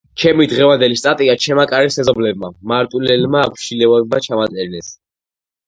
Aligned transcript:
ჩემი 0.21 0.45
დღევანდელი 0.53 0.95
სტატია 1.01 1.35
ჩემმა 1.45 1.65
კარის 1.73 1.99
მეზობლებმა, 2.01 2.51
მარტვილელმა 2.73 3.47
აბშილავებმა 3.51 4.25
ჩამაწერინეს. 4.31 4.93